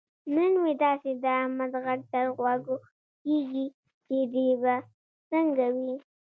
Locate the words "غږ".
1.85-1.99